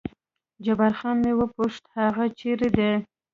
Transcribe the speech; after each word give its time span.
جبار 0.65 0.93
خان 0.99 1.15
مې 1.23 1.31
وپوښت 1.39 1.83
هغه 1.97 2.23
چېرې 2.39 2.69
دی؟ 2.77 2.91